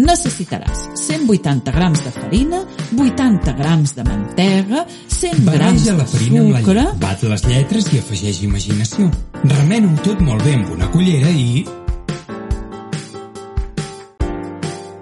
Necessitaràs 0.00 0.86
180 1.00 1.74
grams 1.74 2.02
de 2.04 2.12
farina, 2.14 2.62
80 2.96 3.54
grams 3.58 3.94
de 3.96 4.04
mantega, 4.06 4.84
100 5.08 5.44
grams 5.44 5.50
Barreja 5.50 5.92
de 5.92 5.98
la 5.98 6.06
farina 6.06 6.40
amb 6.40 6.54
la 6.54 6.62
sucre... 6.62 6.86
llet, 6.86 7.00
bat 7.04 7.26
les 7.32 7.46
lletres 7.48 7.90
i 7.92 8.00
afegeix 8.00 8.42
imaginació. 8.46 9.10
Remena-ho 9.44 9.96
tot 10.06 10.24
molt 10.24 10.44
bé 10.46 10.56
amb 10.58 10.74
una 10.76 10.90
cullera 10.94 11.32
i... 11.34 11.64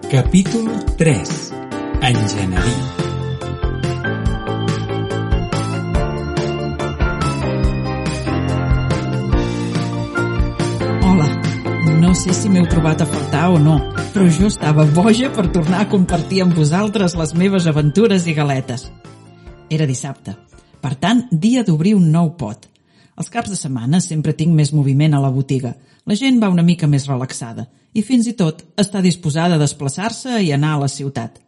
Capítol 0.08 0.70
3. 0.96 1.36
Enginyeria. 2.08 3.06
No 11.98 12.14
sé 12.16 12.32
si 12.32 12.48
m'heu 12.48 12.64
trobat 12.70 13.02
a 13.04 13.06
faltar 13.06 13.50
o 13.52 13.58
no, 13.60 13.74
però 14.12 14.26
jo 14.32 14.48
estava 14.48 14.84
boja 14.94 15.28
per 15.34 15.46
tornar 15.52 15.82
a 15.82 15.88
compartir 15.88 16.42
amb 16.44 16.56
vosaltres 16.56 17.14
les 17.18 17.34
meves 17.34 17.66
aventures 17.66 18.26
i 18.28 18.34
galetes. 18.36 18.86
Era 19.70 19.86
dissabte, 19.88 20.34
per 20.80 20.94
tant, 20.96 21.24
dia 21.30 21.64
d'obrir 21.66 21.94
un 21.98 22.10
nou 22.12 22.32
pot. 22.40 22.68
Els 23.18 23.28
caps 23.32 23.50
de 23.50 23.58
setmana 23.58 24.00
sempre 24.04 24.36
tinc 24.38 24.54
més 24.54 24.72
moviment 24.72 25.16
a 25.16 25.20
la 25.24 25.32
botiga. 25.34 25.74
La 26.06 26.16
gent 26.16 26.38
va 26.40 26.52
una 26.52 26.64
mica 26.64 26.86
més 26.86 27.08
relaxada 27.10 27.66
i 27.92 28.04
fins 28.06 28.28
i 28.30 28.36
tot 28.38 28.62
està 28.78 29.02
disposada 29.04 29.58
a 29.58 29.62
desplaçar-se 29.62 30.38
i 30.44 30.52
anar 30.54 30.76
a 30.76 30.80
la 30.84 30.92
ciutat. 30.92 31.40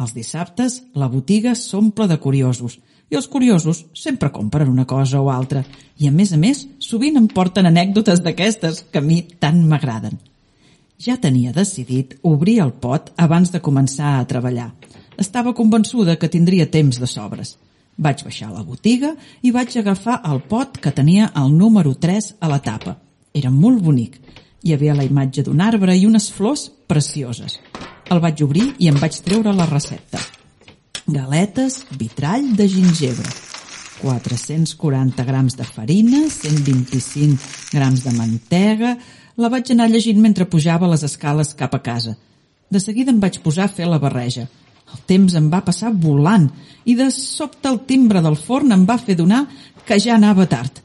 Els 0.00 0.16
dissabtes 0.16 0.80
la 0.96 1.10
botiga 1.12 1.54
s'omple 1.54 2.08
de 2.08 2.18
curiosos 2.18 2.78
i 3.12 3.18
els 3.20 3.28
curiosos 3.28 3.84
sempre 3.92 4.32
compren 4.32 4.72
una 4.72 4.88
cosa 4.88 5.20
o 5.20 5.28
altra 5.30 5.66
i 6.00 6.08
a 6.08 6.12
més 6.12 6.32
a 6.32 6.40
més 6.40 6.66
sovint 6.80 7.20
em 7.20 7.28
porten 7.28 7.68
anècdotes 7.68 8.24
d'aquestes 8.24 8.86
que 8.90 9.02
a 9.02 9.04
mi 9.04 9.20
tant 9.38 9.60
m'agraden. 9.68 10.31
Ja 11.02 11.16
tenia 11.18 11.50
decidit 11.50 12.12
obrir 12.22 12.60
el 12.62 12.70
pot 12.78 13.08
abans 13.18 13.50
de 13.50 13.58
començar 13.58 14.20
a 14.20 14.26
treballar. 14.28 14.68
Estava 15.18 15.54
convençuda 15.58 16.14
que 16.14 16.30
tindria 16.30 16.68
temps 16.70 17.00
de 17.02 17.08
sobres. 17.10 17.56
Vaig 17.98 18.22
baixar 18.22 18.50
a 18.50 18.58
la 18.58 18.62
botiga 18.62 19.10
i 19.42 19.50
vaig 19.50 19.74
agafar 19.80 20.20
el 20.30 20.38
pot 20.46 20.78
que 20.78 20.92
tenia 20.94 21.32
el 21.42 21.50
número 21.58 21.96
3 21.98 22.36
a 22.38 22.50
la 22.52 22.60
tapa. 22.62 23.00
Era 23.34 23.50
molt 23.50 23.82
bonic. 23.82 24.20
Hi 24.62 24.76
havia 24.76 24.94
la 24.94 25.06
imatge 25.08 25.42
d'un 25.42 25.60
arbre 25.60 25.96
i 25.98 26.06
unes 26.06 26.30
flors 26.30 26.68
precioses. 26.86 27.58
El 28.08 28.22
vaig 28.22 28.44
obrir 28.46 28.68
i 28.78 28.92
em 28.92 29.00
vaig 29.02 29.18
treure 29.26 29.56
la 29.56 29.66
recepta. 29.66 30.22
Galetes 31.08 31.82
vitrall 31.98 32.52
de 32.54 32.68
gingebre. 32.68 33.51
440 34.00 35.24
grams 35.28 35.56
de 35.58 35.66
farina, 35.68 36.24
125 36.28 37.74
grams 37.74 38.06
de 38.06 38.16
mantega... 38.16 38.96
La 39.40 39.48
vaig 39.48 39.70
anar 39.72 39.86
llegint 39.88 40.18
mentre 40.20 40.44
pujava 40.44 40.84
les 40.90 41.00
escales 41.06 41.54
cap 41.56 41.72
a 41.72 41.78
casa. 41.80 42.10
De 42.68 42.80
seguida 42.84 43.08
em 43.14 43.20
vaig 43.20 43.38
posar 43.40 43.64
a 43.64 43.72
fer 43.72 43.86
la 43.88 43.96
barreja. 43.98 44.44
El 44.92 45.00
temps 45.08 45.34
em 45.38 45.46
va 45.48 45.62
passar 45.64 45.92
volant 45.96 46.50
i 46.84 46.94
de 46.98 47.06
sobte 47.16 47.70
el 47.70 47.80
timbre 47.88 48.20
del 48.20 48.36
forn 48.36 48.74
em 48.76 48.84
va 48.88 48.98
fer 49.00 49.16
donar 49.16 49.46
que 49.88 49.96
ja 49.96 50.18
anava 50.18 50.44
tard. 50.52 50.82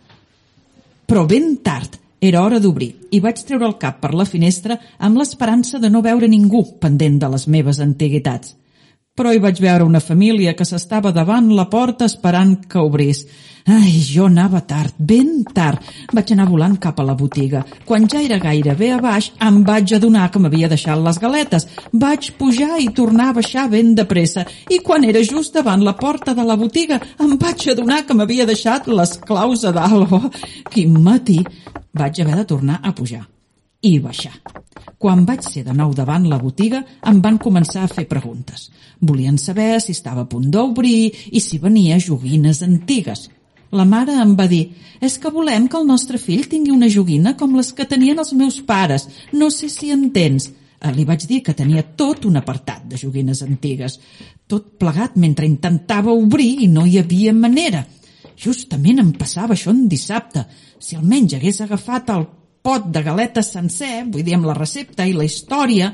Però 1.07 1.25
ben 1.27 1.57
tard. 1.63 1.99
Era 2.19 2.41
hora 2.41 2.57
d'obrir 2.57 2.93
i 3.13 3.19
vaig 3.21 3.43
treure 3.45 3.67
el 3.67 3.75
cap 3.77 3.99
per 4.01 4.09
la 4.17 4.25
finestra 4.25 4.79
amb 4.97 5.19
l'esperança 5.19 5.77
de 5.77 5.91
no 5.93 6.01
veure 6.01 6.31
ningú 6.31 6.63
pendent 6.81 7.19
de 7.21 7.29
les 7.29 7.45
meves 7.51 7.77
antiguitats. 7.83 8.55
Però 9.17 9.31
hi 9.33 9.39
vaig 9.41 9.57
veure 9.57 9.85
una 9.87 9.99
família 9.99 10.53
que 10.53 10.65
s'estava 10.69 11.09
davant 11.11 11.49
la 11.57 11.65
porta 11.71 12.05
esperant 12.05 12.51
que 12.69 12.77
obrís. 12.77 13.23
Ai, 13.67 13.97
jo 13.99 14.27
anava 14.29 14.61
tard, 14.63 14.93
ben 14.97 15.41
tard. 15.57 15.81
Vaig 16.15 16.29
anar 16.31 16.45
volant 16.47 16.77
cap 16.79 17.01
a 17.01 17.05
la 17.07 17.15
botiga. 17.17 17.63
Quan 17.83 18.05
ja 18.07 18.21
era 18.23 18.37
gairebé 18.39 18.93
a 18.95 18.99
baix, 19.03 19.31
em 19.43 19.57
vaig 19.67 19.91
adonar 19.97 20.29
que 20.31 20.39
m'havia 20.39 20.69
deixat 20.71 21.01
les 21.03 21.19
galetes. 21.19 21.65
Vaig 21.91 22.29
pujar 22.39 22.77
i 22.79 22.87
tornar 22.95 23.31
a 23.31 23.37
baixar 23.39 23.67
ben 23.73 23.95
de 23.97 24.05
pressa. 24.07 24.45
I 24.71 24.79
quan 24.85 25.03
era 25.03 25.23
just 25.25 25.57
davant 25.57 25.83
la 25.83 25.97
porta 25.99 26.35
de 26.37 26.45
la 26.47 26.55
botiga, 26.55 27.01
em 27.19 27.33
vaig 27.41 27.65
adonar 27.73 28.05
que 28.05 28.15
m'havia 28.15 28.45
deixat 28.47 28.87
les 28.87 29.17
claus 29.25 29.65
a 29.65 29.73
dalt. 29.75 30.13
Oh, 30.13 30.29
quin 30.71 31.01
matí! 31.03 31.41
Vaig 31.97 32.21
haver 32.21 32.37
de 32.37 32.45
tornar 32.53 32.79
a 32.83 32.93
pujar 32.95 33.25
i 33.81 33.97
baixar. 33.99 34.33
Quan 34.97 35.25
vaig 35.25 35.45
ser 35.45 35.63
de 35.67 35.73
nou 35.77 35.93
davant 35.93 36.25
la 36.29 36.39
botiga, 36.41 36.81
em 37.05 37.21
van 37.21 37.37
començar 37.37 37.83
a 37.85 37.91
fer 37.91 38.07
preguntes. 38.09 38.69
Volien 38.99 39.37
saber 39.37 39.77
si 39.81 39.93
estava 39.93 40.25
a 40.25 40.29
punt 40.29 40.49
d'obrir 40.51 41.11
i 41.31 41.41
si 41.41 41.59
venia 41.61 41.99
joguines 42.01 42.63
antigues. 42.65 43.27
La 43.71 43.85
mare 43.85 44.15
em 44.21 44.33
va 44.39 44.47
dir, 44.47 44.69
és 45.03 45.17
que 45.19 45.29
volem 45.29 45.67
que 45.67 45.77
el 45.77 45.87
nostre 45.87 46.17
fill 46.17 46.47
tingui 46.47 46.71
una 46.71 46.89
joguina 46.89 47.35
com 47.37 47.55
les 47.57 47.73
que 47.75 47.85
tenien 47.85 48.17
els 48.17 48.31
meus 48.33 48.61
pares. 48.61 49.07
No 49.33 49.51
sé 49.51 49.69
si 49.69 49.91
entens. 49.91 50.49
Eh, 50.79 50.93
Li 50.95 51.03
vaig 51.05 51.25
dir 51.27 51.41
que 51.43 51.53
tenia 51.57 51.83
tot 51.83 52.25
un 52.25 52.37
apartat 52.39 52.87
de 52.87 52.97
joguines 52.97 53.43
antigues. 53.43 53.99
Tot 54.47 54.77
plegat 54.79 55.17
mentre 55.19 55.45
intentava 55.45 56.15
obrir 56.15 56.63
i 56.63 56.71
no 56.71 56.85
hi 56.85 56.97
havia 57.01 57.33
manera. 57.33 57.83
Justament 58.37 59.01
em 59.01 59.11
passava 59.17 59.53
això 59.53 59.73
en 59.73 59.87
dissabte. 59.89 60.45
Si 60.79 60.95
almenys 60.95 61.35
hagués 61.35 61.61
agafat 61.65 62.13
el 62.13 62.27
pot 62.67 62.91
de 62.91 63.03
galetes 63.05 63.53
sencer, 63.55 64.03
vull 64.11 64.27
dir 64.27 64.35
amb 64.35 64.49
la 64.49 64.57
recepta 64.57 65.07
i 65.07 65.15
la 65.15 65.25
història, 65.27 65.93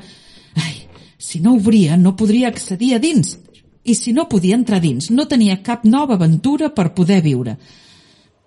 ai, 0.58 0.76
si 1.18 1.38
no 1.44 1.54
obria 1.60 1.96
no 1.96 2.16
podria 2.18 2.50
accedir 2.50 2.94
a 2.96 3.02
dins. 3.02 3.36
I 3.84 3.94
si 3.94 4.14
no 4.16 4.26
podia 4.28 4.56
entrar 4.58 4.80
dins, 4.82 5.10
no 5.12 5.28
tenia 5.30 5.60
cap 5.62 5.84
nova 5.84 6.16
aventura 6.18 6.72
per 6.74 6.90
poder 6.96 7.20
viure. 7.22 7.58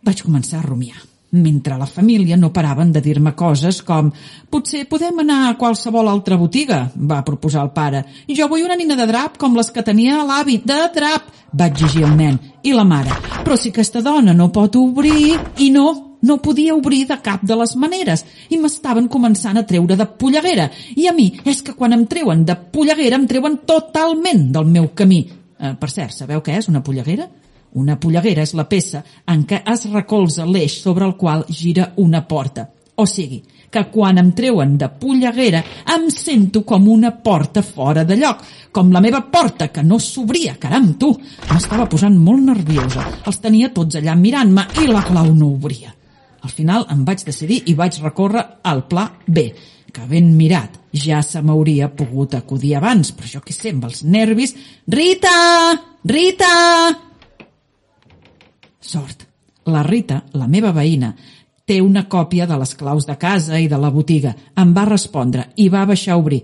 Vaig 0.03 0.25
començar 0.25 0.59
a 0.59 0.65
rumiar 0.65 0.97
mentre 1.29 1.77
la 1.77 1.85
família 1.85 2.37
no 2.37 2.53
paraven 2.53 2.91
de 2.91 3.01
dir-me 3.01 3.33
coses 3.35 3.81
com 3.83 4.11
«Potser 4.49 4.85
podem 4.87 5.19
anar 5.19 5.49
a 5.49 5.57
qualsevol 5.59 6.07
altra 6.07 6.37
botiga», 6.39 6.87
va 6.95 7.23
proposar 7.27 7.65
el 7.65 7.73
pare. 7.75 8.05
«Jo 8.31 8.47
vull 8.47 8.63
una 8.63 8.77
nina 8.79 8.95
de 8.95 9.07
drap 9.09 9.37
com 9.37 9.55
les 9.57 9.71
que 9.71 9.83
tenia 9.83 10.23
l'hàbit 10.23 10.63
de 10.63 10.79
drap», 10.95 11.27
va 11.51 11.67
exigir 11.67 12.05
el 12.07 12.15
nen. 12.15 12.39
I 12.63 12.73
la 12.73 12.87
mare 12.87 13.11
«Però 13.43 13.57
si 13.59 13.75
aquesta 13.75 14.01
dona 14.01 14.33
no 14.33 14.51
pot 14.51 14.75
obrir...» 14.79 15.35
I 15.59 15.69
no, 15.71 16.06
no 16.21 16.37
podia 16.41 16.75
obrir 16.75 17.05
de 17.07 17.17
cap 17.23 17.43
de 17.43 17.55
les 17.59 17.75
maneres 17.75 18.25
i 18.49 18.59
m'estaven 18.61 19.09
començant 19.11 19.57
a 19.57 19.65
treure 19.67 19.97
de 19.97 20.07
polleguera. 20.19 20.69
I 20.95 21.07
a 21.07 21.13
mi 21.13 21.31
és 21.45 21.61
que 21.61 21.75
quan 21.77 21.93
em 21.93 22.05
treuen 22.09 22.45
de 22.45 22.55
polleguera 22.55 23.19
em 23.19 23.27
treuen 23.27 23.59
totalment 23.65 24.47
del 24.53 24.71
meu 24.71 24.89
camí. 24.95 25.25
Eh, 25.59 25.75
per 25.79 25.91
cert, 25.91 26.13
sabeu 26.13 26.41
què 26.41 26.57
és 26.57 26.69
una 26.69 26.83
polleguera? 26.83 27.27
Una 27.77 27.97
polleguera 27.99 28.41
és 28.41 28.55
la 28.57 28.65
peça 28.69 29.03
en 29.27 29.43
què 29.45 29.61
es 29.73 29.85
recolza 29.91 30.45
l'eix 30.45 30.79
sobre 30.81 31.05
el 31.05 31.15
qual 31.17 31.45
gira 31.49 31.91
una 31.97 32.23
porta. 32.27 32.69
O 32.97 33.05
sigui, 33.05 33.43
que 33.69 33.83
quan 33.93 34.17
em 34.17 34.31
treuen 34.33 34.77
de 34.79 34.87
polleguera 35.01 35.59
em 35.93 36.07
sento 36.13 36.63
com 36.65 36.87
una 36.89 37.11
porta 37.11 37.61
fora 37.61 38.05
de 38.07 38.17
lloc, 38.17 38.41
com 38.71 38.89
la 38.93 39.03
meva 39.03 39.21
porta 39.29 39.67
que 39.73 39.83
no 39.83 39.99
s'obria, 39.99 40.55
caram 40.57 40.93
tu! 40.97 41.11
M'estava 41.51 41.85
posant 41.91 42.17
molt 42.17 42.47
nerviosa, 42.47 43.05
els 43.27 43.43
tenia 43.43 43.69
tots 43.75 43.99
allà 43.99 44.15
mirant-me 44.17 44.65
i 44.81 44.89
la 44.89 45.05
clau 45.05 45.29
no 45.35 45.53
obria. 45.53 45.96
Al 46.45 46.53
final 46.53 46.85
em 46.93 47.03
vaig 47.05 47.23
decidir 47.25 47.63
i 47.65 47.75
vaig 47.77 47.97
recórrer 48.03 48.43
al 48.63 48.85
pla 48.87 49.07
B, 49.25 49.47
que 49.93 50.05
ben 50.09 50.29
mirat 50.37 50.77
ja 50.93 51.21
se 51.25 51.41
m'hauria 51.41 51.89
pogut 51.95 52.35
acudir 52.37 52.75
abans, 52.77 53.11
però 53.15 53.37
jo 53.37 53.41
què 53.45 53.55
sé, 53.55 53.71
amb 53.73 53.87
els 53.89 54.03
nervis... 54.03 54.55
Rita! 54.87 55.33
Rita! 56.05 56.53
Sort. 58.79 59.25
La 59.67 59.81
Rita, 59.83 60.21
la 60.39 60.47
meva 60.47 60.71
veïna, 60.71 61.11
té 61.67 61.81
una 61.83 62.05
còpia 62.07 62.45
de 62.47 62.55
les 62.61 62.71
claus 62.79 63.05
de 63.07 63.17
casa 63.19 63.59
i 63.59 63.67
de 63.67 63.79
la 63.81 63.91
botiga. 63.91 64.31
Em 64.55 64.71
va 64.75 64.85
respondre 64.87 65.49
i 65.59 65.67
va 65.67 65.83
baixar 65.89 66.15
a 66.15 66.21
obrir. 66.21 66.39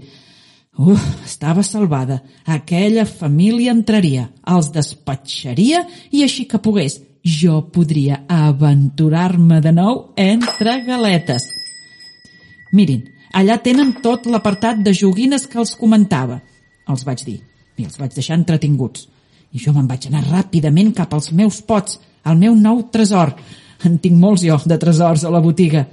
Uf, 0.76 1.06
estava 1.24 1.64
salvada. 1.64 2.20
Aquella 2.50 3.06
família 3.06 3.72
entraria, 3.72 4.28
els 4.50 4.72
despatxaria 4.74 5.86
i 6.12 6.26
així 6.26 6.48
que 6.50 6.60
pogués, 6.60 7.00
jo 7.24 7.62
podria 7.72 8.24
aventurar-me 8.28 9.62
de 9.62 9.72
nou 9.72 10.14
entre 10.20 10.76
galetes. 10.84 11.48
Mirin, 12.76 13.04
allà 13.34 13.58
tenen 13.64 13.96
tot 14.04 14.28
l'apartat 14.28 14.82
de 14.84 14.94
joguines 14.94 15.48
que 15.48 15.60
els 15.62 15.76
comentava. 15.80 16.42
Els 16.90 17.06
vaig 17.08 17.24
dir 17.24 17.40
i 17.80 17.88
els 17.88 17.98
vaig 17.98 18.14
deixar 18.14 18.38
entretinguts. 18.38 19.08
I 19.54 19.62
jo 19.62 19.72
me'n 19.74 19.88
vaig 19.88 20.10
anar 20.10 20.26
ràpidament 20.26 20.92
cap 20.98 21.14
als 21.14 21.32
meus 21.32 21.62
pots, 21.62 22.00
al 22.24 22.38
meu 22.38 22.56
nou 22.56 22.88
tresor. 22.92 23.34
En 23.86 23.98
tinc 24.02 24.18
molts 24.20 24.44
jo, 24.44 24.58
de 24.66 24.78
tresors 24.82 25.24
a 25.24 25.32
la 25.32 25.42
botiga. 25.44 25.86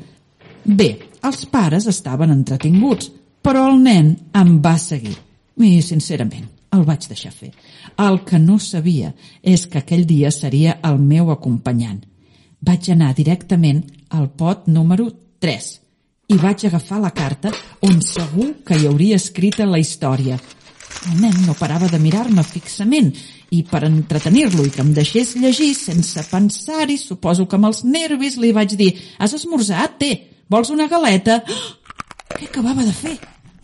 Bé, 0.65 0.91
els 1.23 1.45
pares 1.47 1.87
estaven 1.91 2.33
entretinguts, 2.33 3.11
però 3.43 3.69
el 3.71 3.81
nen 3.83 4.15
em 4.37 4.57
va 4.63 4.77
seguir. 4.79 5.17
I, 5.61 5.81
sincerament, 5.85 6.47
el 6.73 6.85
vaig 6.87 7.09
deixar 7.11 7.33
fer. 7.35 7.51
El 7.99 8.23
que 8.27 8.39
no 8.39 8.59
sabia 8.59 9.13
és 9.43 9.67
que 9.67 9.81
aquell 9.83 10.07
dia 10.07 10.31
seria 10.31 10.79
el 10.87 10.99
meu 11.03 11.31
acompanyant. 11.35 12.01
Vaig 12.61 12.91
anar 12.93 13.15
directament 13.17 13.83
al 14.11 14.29
pot 14.37 14.69
número 14.69 15.09
3 15.41 15.71
i 16.31 16.39
vaig 16.39 16.67
agafar 16.67 17.01
la 17.03 17.11
carta 17.11 17.51
on 17.87 18.01
segur 18.05 18.53
que 18.67 18.79
hi 18.79 18.87
hauria 18.87 19.19
escrita 19.19 19.67
la 19.67 19.81
història. 19.83 20.39
El 21.11 21.21
nen 21.23 21.37
no 21.47 21.57
parava 21.59 21.89
de 21.89 21.99
mirar-me 22.03 22.45
fixament 22.45 23.11
i 23.51 23.63
per 23.67 23.83
entretenir-lo 23.89 24.67
i 24.67 24.71
que 24.75 24.83
em 24.85 24.93
deixés 24.95 25.35
llegir 25.41 25.73
sense 25.75 26.23
pensar-hi, 26.31 26.99
suposo 27.01 27.49
que 27.49 27.59
amb 27.59 27.71
els 27.71 27.83
nervis 27.87 28.37
li 28.39 28.53
vaig 28.55 28.77
dir 28.79 28.93
«Has 29.19 29.35
esmorzat? 29.39 29.99
Té, 29.99 30.13
vols 30.51 30.71
una 30.71 30.87
galeta?» 30.93 31.41
Què 32.37 32.47
acabava 32.47 32.85
de 32.87 32.95
fer? 32.95 33.17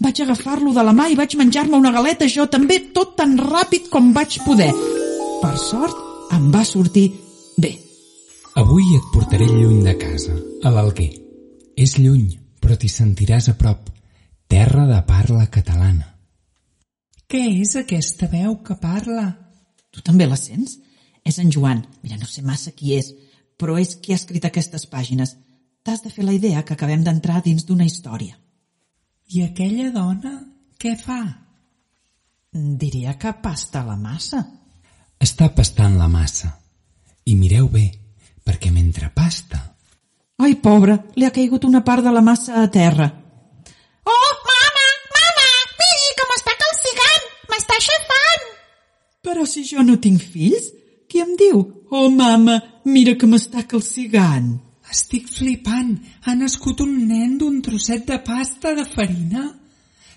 Vaig 0.03 0.21
agafar-lo 0.21 0.75
de 0.77 0.83
la 0.85 0.93
mà 0.93 1.09
i 1.09 1.17
vaig 1.17 1.37
menjar-me 1.41 1.79
una 1.79 1.93
galeta 1.93 2.29
jo 2.29 2.45
també, 2.53 2.79
tot 2.93 3.17
tan 3.17 3.37
ràpid 3.41 3.89
com 3.93 4.13
vaig 4.17 4.39
poder. 4.45 4.73
Per 5.41 5.55
sort, 5.61 5.97
em 6.37 6.51
va 6.53 6.65
sortir 6.65 7.07
bé. 7.57 7.73
Avui 8.61 8.97
et 8.97 9.09
portaré 9.13 9.49
lluny 9.49 9.83
de 9.85 9.97
casa, 10.01 10.37
a 10.65 10.73
l'Alguer. 10.73 11.11
És 11.77 11.97
lluny, 12.01 12.29
però 12.61 12.77
t'hi 12.77 12.89
sentiràs 12.93 13.51
a 13.53 13.57
prop. 13.57 13.91
Terra 14.49 14.87
de 14.89 15.01
parla 15.09 15.49
catalana. 15.53 16.07
Què 17.27 17.43
és 17.61 17.75
aquesta 17.77 18.29
veu 18.31 18.61
que 18.63 18.77
parla? 18.81 19.27
Tu 19.91 20.05
també 20.07 20.29
la 20.29 20.39
sents? 20.39 20.79
És 21.27 21.41
en 21.43 21.51
Joan. 21.51 21.83
Mira, 22.05 22.17
no 22.21 22.29
sé 22.31 22.45
massa 22.47 22.71
qui 22.71 22.95
és, 22.95 23.11
però 23.59 23.81
és 23.81 23.97
qui 23.97 24.15
ha 24.15 24.21
escrit 24.21 24.45
aquestes 24.47 24.87
pàgines. 24.87 25.35
T'has 25.83 26.05
de 26.05 26.13
fer 26.13 26.25
la 26.25 26.37
idea 26.37 26.63
que 26.63 26.77
acabem 26.77 27.03
d'entrar 27.03 27.43
dins 27.43 27.67
d'una 27.67 27.89
història. 27.89 28.37
I 29.27 29.43
aquella 29.43 29.91
dona 29.91 30.37
què 30.79 30.93
fa? 31.01 31.19
Diria 32.53 33.17
que 33.19 33.33
pasta 33.43 33.83
la 33.83 33.97
massa. 33.99 34.43
Està 35.19 35.49
pastant 35.57 35.97
la 35.99 36.07
massa. 36.09 36.53
I 37.27 37.35
mireu 37.35 37.67
bé, 37.73 37.89
perquè 38.47 38.71
mentre 38.71 39.11
pasta... 39.15 39.63
Ai, 40.37 40.53
pobra, 40.61 40.99
li 41.17 41.25
ha 41.25 41.33
caigut 41.33 41.65
una 41.65 41.81
part 41.83 42.05
de 42.05 42.13
la 42.13 42.21
massa 42.21 42.61
a 42.61 42.67
terra. 42.69 43.07
Oh, 44.05 44.33
mama, 44.51 44.87
mama, 45.15 45.47
miri 45.81 46.11
com 46.19 46.35
està 46.35 46.53
calcigant, 46.61 47.31
m'està 47.51 47.79
aixafant. 47.81 48.45
Però 49.25 49.47
si 49.49 49.65
jo 49.65 49.83
no 49.83 49.97
tinc 49.97 50.21
fills, 50.21 50.69
qui 51.09 51.25
em 51.25 51.33
diu? 51.41 51.65
Oh, 51.89 52.11
mama, 52.13 52.61
mira 52.85 53.17
que 53.17 53.27
m'està 53.27 53.65
calcigant. 53.65 54.53
Estic 54.93 55.29
flipant. 55.33 55.95
Ha 56.27 56.35
nascut 56.39 56.81
un 56.85 56.93
nen 57.09 57.37
d'un 57.41 57.61
trosset 57.63 58.07
de 58.07 58.19
pasta 58.25 58.75
de 58.77 58.85
farina? 58.87 59.47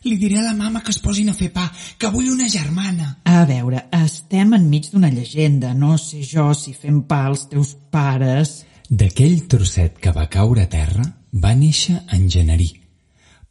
Li 0.05 0.15
diré 0.15 0.37
a 0.39 0.45
la 0.45 0.55
mama 0.55 0.81
que 0.83 0.93
es 0.93 1.01
posin 1.03 1.31
a 1.31 1.35
fer 1.35 1.49
pa, 1.51 1.65
que 1.99 2.11
vull 2.13 2.29
una 2.31 2.47
germana. 2.47 3.17
A 3.27 3.43
veure, 3.49 3.87
estem 3.97 4.53
enmig 4.55 4.91
d'una 4.93 5.09
llegenda. 5.11 5.73
No 5.73 5.97
sé 5.97 6.21
jo 6.23 6.53
si 6.55 6.73
fem 6.73 7.01
pa 7.09 7.25
als 7.27 7.47
teus 7.51 7.75
pares... 7.91 8.63
D'aquell 8.89 9.43
trosset 9.45 9.99
que 10.01 10.13
va 10.15 10.29
caure 10.33 10.63
a 10.65 10.69
terra 10.71 11.03
va 11.43 11.51
néixer 11.53 11.99
en 12.15 12.23
Generí. 12.31 12.71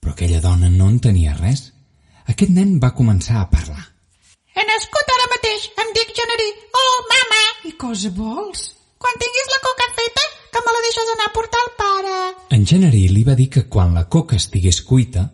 Però 0.00 0.14
aquella 0.14 0.40
dona 0.42 0.70
no 0.72 0.88
en 0.90 0.96
tenia 1.04 1.36
res. 1.36 1.68
Aquest 2.32 2.50
nen 2.56 2.78
va 2.82 2.90
començar 2.96 3.38
a 3.42 3.50
parlar. 3.52 3.84
He 4.56 4.64
nascut 4.66 5.14
ara 5.14 5.30
mateix, 5.36 5.68
em 5.84 5.94
dic 6.00 6.10
Generí. 6.16 6.50
Oh, 6.74 6.98
mama, 7.12 7.44
I 7.70 7.76
cosa 7.78 8.10
vols? 8.16 8.66
quan 8.98 9.18
tinguis 9.22 9.50
la 9.52 9.60
coca 9.64 9.86
feta, 9.96 10.24
que 10.58 10.66
me 10.66 10.74
la 10.74 10.82
deixes 10.84 11.10
anar 11.14 11.26
a 11.28 11.32
portar 11.32 11.60
al 11.62 11.74
pare. 11.78 12.14
En 12.56 12.64
Generí 12.66 13.04
li 13.08 13.22
va 13.24 13.36
dir 13.38 13.48
que 13.54 13.66
quan 13.70 13.94
la 13.94 14.08
coca 14.08 14.36
estigués 14.36 14.80
cuita, 14.82 15.28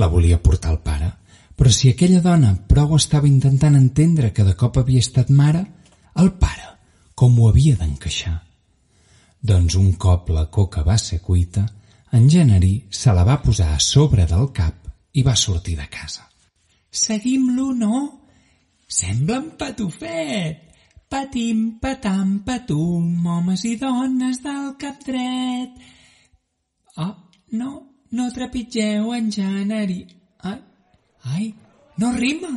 la 0.00 0.08
volia 0.08 0.40
portar 0.42 0.70
al 0.72 0.80
pare. 0.80 1.10
Però 1.56 1.70
si 1.76 1.90
aquella 1.90 2.22
dona 2.24 2.54
prou 2.68 2.94
estava 2.96 3.28
intentant 3.28 3.76
entendre 3.76 4.32
que 4.32 4.46
de 4.46 4.54
cop 4.56 4.78
havia 4.80 5.02
estat 5.04 5.28
mare, 5.28 5.66
el 6.16 6.32
pare 6.40 6.70
com 7.14 7.36
ho 7.36 7.50
havia 7.50 7.76
d'encaixar? 7.76 8.38
Doncs 9.44 9.76
un 9.76 9.92
cop 10.00 10.30
la 10.32 10.46
coca 10.48 10.80
va 10.86 10.96
ser 10.96 11.20
cuita, 11.20 11.66
en 12.16 12.30
Generí 12.32 12.72
se 12.90 13.12
la 13.12 13.26
va 13.28 13.42
posar 13.42 13.74
a 13.74 13.82
sobre 13.84 14.24
del 14.30 14.48
cap 14.56 14.88
i 15.12 15.22
va 15.26 15.36
sortir 15.36 15.76
de 15.76 15.88
casa. 15.92 16.24
Seguim-lo, 16.90 17.74
no? 17.76 18.00
Sembla 18.88 19.36
en 19.36 19.50
patufet. 19.60 20.69
Patim, 21.10 21.80
patam, 21.82 22.36
patum, 22.46 23.26
homes 23.26 23.64
i 23.66 23.72
dones 23.74 24.36
del 24.44 24.76
cap 24.78 25.00
dret. 25.02 25.72
Oh, 27.02 27.10
no, 27.58 27.70
no 28.14 28.26
trepitgeu 28.30 29.10
en 29.16 29.26
Janari. 29.34 30.04
Ai, 30.46 30.60
ai, 31.32 31.48
no 31.98 32.12
rima, 32.14 32.52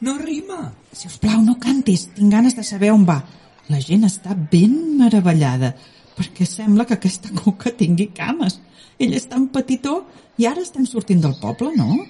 no 0.00 0.16
rima. 0.18 0.72
Si 0.90 1.06
us 1.06 1.20
plau, 1.22 1.38
no 1.46 1.54
cantis, 1.62 2.08
tinc 2.16 2.34
ganes 2.34 2.58
de 2.58 2.66
saber 2.66 2.90
on 2.90 3.06
va. 3.06 3.20
La 3.70 3.78
gent 3.78 4.02
està 4.10 4.34
ben 4.34 4.74
meravellada, 4.98 5.70
perquè 6.18 6.42
sembla 6.42 6.88
que 6.90 6.98
aquesta 6.98 7.30
coca 7.38 7.70
tingui 7.70 8.10
cames. 8.10 8.58
Ell 8.98 9.14
és 9.14 9.30
tan 9.30 9.46
petitó 9.54 10.00
i 10.42 10.50
ara 10.50 10.66
estem 10.66 10.90
sortint 10.90 11.22
del 11.22 11.38
poble, 11.38 11.70
no? 11.78 12.02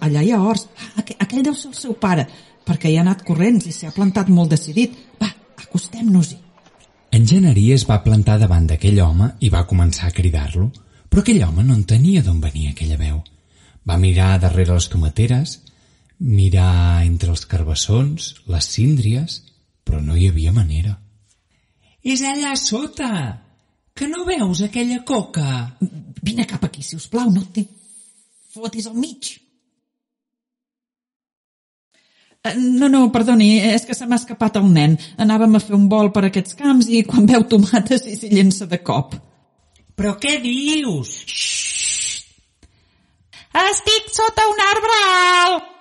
Allà 0.00 0.24
hi 0.24 0.32
ha 0.32 0.40
horts. 0.40 0.64
Ah, 0.80 0.94
aqu 1.04 1.20
aquell 1.20 1.44
deu 1.44 1.54
ser 1.54 1.74
el 1.74 1.76
seu 1.76 1.92
pare, 2.00 2.24
perquè 2.66 2.90
hi 2.90 2.98
ha 2.98 3.04
anat 3.06 3.22
corrents 3.26 3.68
i 3.68 3.74
s'hi 3.74 3.86
ha 3.88 3.94
plantat 3.94 4.32
molt 4.32 4.50
decidit. 4.52 4.96
Va, 5.20 5.30
acostem-nos-hi. 5.62 6.40
En 7.16 7.24
Generí 7.30 7.70
es 7.72 7.86
va 7.88 8.02
plantar 8.04 8.40
davant 8.42 8.66
d'aquell 8.68 8.98
home 9.00 9.30
i 9.40 9.50
va 9.52 9.66
començar 9.70 10.10
a 10.10 10.16
cridar-lo, 10.16 10.68
però 11.08 11.22
aquell 11.22 11.44
home 11.46 11.64
no 11.64 11.76
entenia 11.78 12.24
d'on 12.26 12.42
venia 12.42 12.74
aquella 12.74 12.98
veu. 13.00 13.22
Va 13.86 13.96
mirar 14.02 14.34
darrere 14.42 14.74
les 14.74 14.90
tomateres, 14.92 15.60
mirar 16.18 17.04
entre 17.06 17.30
els 17.30 17.46
carbassons, 17.46 18.34
les 18.50 18.68
síndries, 18.76 19.40
però 19.86 20.02
no 20.02 20.16
hi 20.16 20.28
havia 20.28 20.52
manera. 20.52 20.96
És 22.02 22.22
allà 22.22 22.54
sota. 22.58 23.10
Que 23.96 24.10
no 24.10 24.26
veus 24.28 24.60
aquella 24.60 25.00
coca? 25.08 25.78
Vine 26.22 26.44
cap 26.44 26.66
aquí, 26.66 26.82
si 26.82 26.98
us 26.98 27.06
plau, 27.08 27.30
no 27.32 27.46
t'hi 27.48 27.64
fotis 28.56 28.88
al 28.90 28.96
mig. 28.96 29.36
No, 32.54 32.88
no, 32.92 33.06
perdoni, 33.12 33.56
és 33.74 33.86
que 33.88 33.94
se 33.96 34.06
m'ha 34.06 34.18
escapat 34.20 34.58
el 34.60 34.68
nen. 34.72 34.96
Anàvem 35.22 35.56
a 35.56 35.60
fer 35.62 35.74
un 35.76 35.88
vol 35.90 36.12
per 36.14 36.26
aquests 36.28 36.54
camps 36.58 36.90
i 36.92 37.02
quan 37.08 37.26
veu 37.26 37.46
tomates 37.50 38.06
i 38.06 38.16
s'hi 38.18 38.30
llença 38.34 38.68
de 38.70 38.78
cop. 38.86 39.16
Però 39.96 40.12
què 40.20 40.36
dius? 40.42 41.14
Estic 43.56 44.12
sota 44.12 44.44
un 44.52 44.60
arbre 44.60 45.00
alt. 45.06 45.72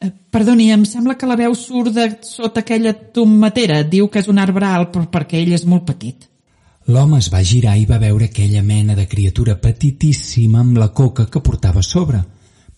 Eh, 0.00 0.10
Perdoni, 0.32 0.70
em 0.72 0.86
sembla 0.88 1.18
que 1.20 1.28
la 1.28 1.36
veu 1.36 1.54
surt 1.54 1.92
de 1.92 2.06
sota 2.24 2.64
aquella 2.64 2.94
tomatera. 2.94 3.82
Diu 3.84 4.08
que 4.08 4.22
és 4.24 4.30
un 4.32 4.40
arbre 4.40 4.66
alt 4.66 4.94
però 4.94 5.10
perquè 5.12 5.42
ell 5.42 5.52
és 5.52 5.66
molt 5.68 5.84
petit. 5.92 6.24
L'home 6.88 7.20
es 7.20 7.28
va 7.30 7.42
girar 7.44 7.76
i 7.76 7.84
va 7.86 8.00
veure 8.00 8.30
aquella 8.30 8.62
mena 8.64 8.96
de 8.96 9.04
criatura 9.06 9.58
petitíssima 9.60 10.64
amb 10.64 10.78
la 10.80 10.88
coca 10.96 11.28
que 11.30 11.42
portava 11.44 11.84
a 11.84 11.86
sobre, 11.86 12.22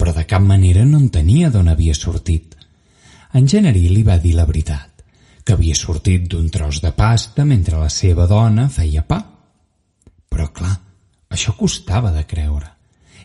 però 0.03 0.11
de 0.17 0.25
cap 0.27 0.43
manera 0.43 0.83
no 0.83 0.99
entenia 0.99 1.47
d'on 1.55 1.69
havia 1.71 1.95
sortit. 1.95 2.57
En 3.39 3.45
Generí 3.47 3.85
li 3.87 4.01
va 4.03 4.17
dir 4.19 4.33
la 4.35 4.43
veritat, 4.49 5.05
que 5.47 5.55
havia 5.55 5.77
sortit 5.79 6.25
d'un 6.27 6.49
tros 6.51 6.81
de 6.83 6.91
pasta 6.91 7.45
mentre 7.47 7.79
la 7.79 7.87
seva 7.87 8.27
dona 8.27 8.65
feia 8.67 9.05
pa. 9.07 9.21
Però 10.27 10.49
clar, 10.51 10.73
això 11.31 11.55
costava 11.55 12.11
de 12.11 12.25
creure, 12.27 12.67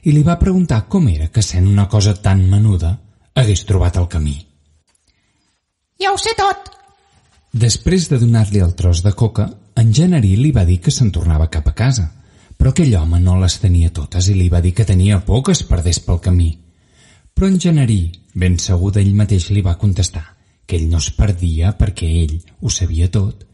i 0.05 0.13
li 0.13 0.22
va 0.27 0.36
preguntar 0.38 0.84
com 0.86 1.07
era 1.10 1.31
que 1.34 1.41
sent 1.41 1.65
una 1.65 1.88
cosa 1.89 2.13
tan 2.13 2.46
menuda 2.51 2.93
hagués 3.34 3.65
trobat 3.65 3.98
el 3.98 4.05
camí. 4.13 4.36
Ja 5.98 6.13
ho 6.13 6.22
sé 6.22 6.36
tot. 6.38 6.69
Després 7.65 8.05
de 8.13 8.22
donar-li 8.22 8.62
el 8.62 8.77
tros 8.77 9.01
de 9.01 9.15
coca, 9.17 9.48
en 9.74 9.89
Generí 9.98 10.36
li 10.38 10.53
va 10.53 10.67
dir 10.69 10.77
que 10.77 10.93
se'n 10.93 11.10
tornava 11.10 11.50
cap 11.50 11.74
a 11.74 11.75
casa, 11.81 12.05
però 12.53 12.69
aquell 12.69 12.93
home 13.01 13.17
no 13.25 13.41
les 13.41 13.57
tenia 13.65 13.89
totes 13.89 14.29
i 14.29 14.38
li 14.38 14.53
va 14.53 14.62
dir 14.62 14.77
que 14.77 14.86
tenia 14.86 15.24
por 15.25 15.41
que 15.41 15.57
es 15.57 15.65
perdés 15.65 16.05
pel 16.05 16.22
camí. 16.22 16.53
Però 17.38 17.46
en 17.51 17.60
Generí, 17.62 18.00
ben 18.34 18.58
segur 18.58 18.89
d'ell 18.96 19.13
mateix, 19.13 19.51
li 19.53 19.62
va 19.62 19.77
contestar 19.77 20.24
que 20.67 20.75
ell 20.79 20.88
no 20.91 20.98
es 20.98 21.12
perdia 21.15 21.70
perquè 21.77 22.08
ell 22.24 22.34
ho 22.65 22.70
sabia 22.74 23.08
tot 23.13 23.46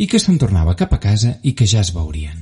i 0.00 0.06
que 0.10 0.18
se'n 0.18 0.38
tornava 0.40 0.74
cap 0.76 0.92
a 0.96 0.98
casa 1.00 1.36
i 1.44 1.52
que 1.54 1.66
ja 1.68 1.82
es 1.84 1.92
veurien. 1.94 2.40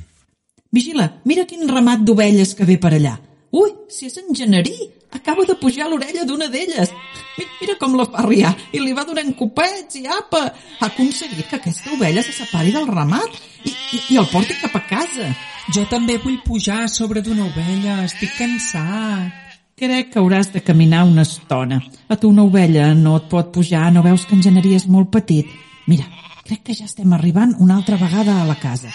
Vigila, 0.75 1.09
mira 1.29 1.45
quin 1.51 1.67
ramat 1.69 2.01
d'ovelles 2.07 2.55
que 2.59 2.65
ve 2.67 2.79
per 2.83 2.95
allà. 2.97 3.19
Ui, 3.55 3.71
si 3.91 4.07
és 4.07 4.17
en 4.23 4.33
Generí! 4.35 4.75
Acaba 5.15 5.45
de 5.47 5.55
pujar 5.55 5.87
l'orella 5.87 6.25
d'una 6.27 6.49
d'elles. 6.51 6.91
Mi- 7.39 7.45
Mira 7.61 7.77
com 7.79 7.93
la 7.95 8.07
fa 8.11 8.25
riar 8.27 8.51
i 8.75 8.81
li 8.83 8.93
va 8.97 9.05
donant 9.07 9.31
copets 9.39 9.95
i 10.01 10.03
apa. 10.11 10.41
Ha 10.81 10.89
aconseguit 10.89 11.47
que 11.47 11.61
aquesta 11.61 11.93
ovella 11.95 12.23
se 12.27 12.33
separi 12.35 12.73
del 12.75 12.89
ramat 12.91 13.31
i, 13.63 13.71
i, 13.71 14.01
i 14.15 14.19
el 14.19 14.27
porti 14.33 14.57
cap 14.59 14.75
a 14.75 14.83
casa. 14.89 15.29
Jo 15.71 15.87
també 15.91 16.19
vull 16.19 16.41
pujar 16.45 16.89
sobre 16.91 17.23
d'una 17.23 17.47
ovella, 17.47 18.01
estic 18.09 18.35
cansat. 18.41 19.54
Crec 19.75 20.13
que 20.13 20.21
hauràs 20.21 20.53
de 20.53 20.63
caminar 20.63 21.05
una 21.05 21.23
estona. 21.23 21.83
A 22.09 22.17
tu 22.17 22.29
una 22.31 22.45
ovella 22.45 22.93
no 22.95 23.17
et 23.19 23.31
pot 23.31 23.51
pujar, 23.53 23.91
no 23.93 24.03
veus 24.03 24.27
que 24.27 24.37
en 24.37 24.43
Generí 24.43 24.77
és 24.77 24.87
molt 24.87 25.11
petit? 25.11 25.51
Mira, 25.91 26.07
Crec 26.45 26.61
que 26.61 26.75
ja 26.77 26.85
estem 26.85 27.13
arribant 27.17 27.55
una 27.65 27.79
altra 27.79 27.97
vegada 27.97 28.35
a 28.43 28.45
la 28.45 28.59
casa. 28.61 28.91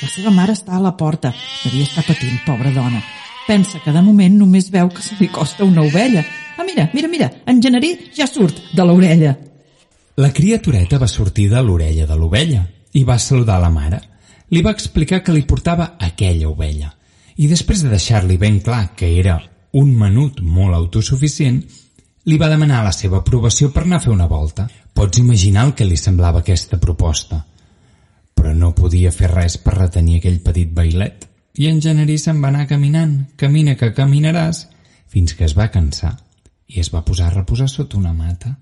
La 0.00 0.08
seva 0.08 0.30
mare 0.32 0.54
està 0.56 0.72
a 0.78 0.80
la 0.80 0.94
porta. 0.96 1.34
Devia 1.60 1.84
estar 1.84 2.04
patint, 2.06 2.38
pobra 2.46 2.72
dona. 2.72 3.02
Pensa 3.44 3.82
que 3.84 3.92
de 3.92 4.00
moment 4.00 4.38
només 4.40 4.70
veu 4.72 4.88
que 4.88 5.04
se 5.04 5.18
li 5.18 5.28
costa 5.28 5.66
una 5.68 5.84
ovella. 5.84 6.22
Ah, 6.56 6.64
mira, 6.64 6.88
mira, 6.94 7.10
mira, 7.12 7.28
en 7.44 7.60
Generí 7.60 7.92
ja 8.16 8.24
surt 8.26 8.72
de 8.72 8.88
l'orella. 8.88 9.34
La 10.16 10.32
criatureta 10.32 10.96
va 10.96 11.10
sortir 11.10 11.50
de 11.52 11.60
l'orella 11.60 12.08
de 12.08 12.16
l'ovella 12.16 12.64
i 12.96 13.04
va 13.04 13.20
saludar 13.20 13.60
la 13.60 13.72
mare. 13.74 14.00
Li 14.48 14.64
va 14.64 14.72
explicar 14.72 15.20
que 15.20 15.34
li 15.36 15.44
portava 15.44 15.98
aquella 16.00 16.48
ovella. 16.48 16.94
I 17.36 17.52
després 17.52 17.84
de 17.84 17.92
deixar-li 17.92 18.40
ben 18.40 18.62
clar 18.64 18.94
que 18.96 19.12
era 19.20 19.36
un 19.80 19.90
menut 19.98 20.40
molt 20.40 20.76
autosuficient, 20.76 21.60
li 22.24 22.38
va 22.40 22.48
demanar 22.48 22.82
la 22.86 22.92
seva 22.94 23.20
aprovació 23.20 23.70
per 23.74 23.84
anar 23.84 23.98
a 23.98 24.04
fer 24.06 24.12
una 24.12 24.28
volta. 24.30 24.68
Pots 24.94 25.18
imaginar 25.20 25.66
el 25.68 25.74
que 25.74 25.86
li 25.88 25.98
semblava 26.00 26.40
aquesta 26.40 26.78
proposta. 26.80 27.40
Però 28.34 28.54
no 28.54 28.74
podia 28.74 29.12
fer 29.12 29.30
res 29.32 29.58
per 29.58 29.76
retenir 29.76 30.20
aquell 30.20 30.40
petit 30.44 30.70
bailet. 30.72 31.26
I 31.58 31.68
en 31.70 31.80
Generí 31.82 32.16
se'n 32.18 32.40
va 32.42 32.50
anar 32.50 32.68
caminant, 32.70 33.18
camina 33.36 33.76
que 33.78 33.92
caminaràs, 33.94 34.64
fins 35.10 35.34
que 35.34 35.46
es 35.46 35.54
va 35.58 35.70
cansar 35.70 36.16
i 36.74 36.80
es 36.80 36.90
va 36.94 37.04
posar 37.06 37.28
a 37.28 37.34
reposar 37.34 37.68
sota 37.70 37.98
una 37.98 38.14
mata. 38.14 38.56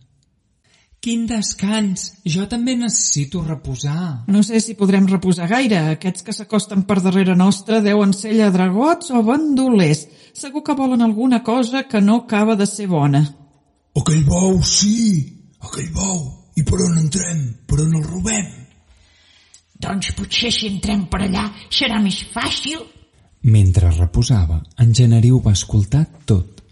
Quin 1.02 1.24
descans! 1.26 2.12
Jo 2.22 2.44
també 2.46 2.76
necessito 2.78 3.40
reposar. 3.42 4.22
No 4.30 4.44
sé 4.46 4.60
si 4.62 4.76
podrem 4.78 5.08
reposar 5.10 5.48
gaire. 5.50 5.80
Aquests 5.96 6.22
que 6.22 6.34
s'acosten 6.36 6.84
per 6.86 7.00
darrere 7.02 7.34
nostre 7.34 7.80
deuen 7.82 8.12
ser 8.14 8.36
lladragots 8.36 9.10
o 9.10 9.22
bandolers. 9.26 10.04
Segur 10.30 10.62
que 10.62 10.76
volen 10.78 11.02
alguna 11.02 11.40
cosa 11.42 11.82
que 11.90 12.00
no 12.00 12.20
acaba 12.22 12.54
de 12.54 12.68
ser 12.70 12.86
bona. 12.86 13.24
Aquell 13.98 14.22
bou, 14.28 14.60
sí, 14.62 15.26
aquell 15.58 15.90
bou. 15.90 16.22
I 16.54 16.62
per 16.68 16.78
on 16.86 17.02
entrem? 17.02 17.42
Per 17.66 17.80
on 17.82 17.98
el 17.98 18.06
robem? 18.06 18.46
Doncs 19.82 20.14
potser 20.14 20.52
si 20.54 20.70
entrem 20.70 21.08
per 21.10 21.24
allà 21.26 21.48
serà 21.66 21.98
més 21.98 22.20
fàcil. 22.30 22.78
Mentre 23.50 23.90
reposava, 23.90 24.62
en 24.78 24.94
Generí 24.94 25.34
ho 25.34 25.42
va 25.42 25.58
escoltar 25.58 26.06
tot. 26.30 26.62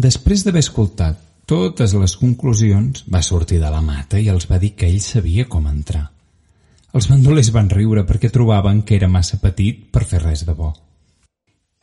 Després 0.00 0.48
d'haver 0.48 0.64
escoltat 0.64 1.25
totes 1.46 1.94
les 1.94 2.16
conclusions, 2.18 3.04
va 3.12 3.22
sortir 3.22 3.60
de 3.62 3.70
la 3.70 3.80
mata 3.80 4.18
i 4.20 4.28
els 4.32 4.48
va 4.50 4.58
dir 4.62 4.74
que 4.78 4.88
ell 4.90 5.00
sabia 5.00 5.46
com 5.48 5.68
entrar. 5.70 6.08
Els 6.96 7.08
bandolers 7.10 7.52
van 7.54 7.68
riure 7.70 8.06
perquè 8.08 8.30
trobaven 8.32 8.82
que 8.82 8.96
era 8.96 9.08
massa 9.08 9.38
petit 9.42 9.86
per 9.92 10.04
fer 10.10 10.22
res 10.22 10.46
de 10.48 10.54
bo. 10.58 10.72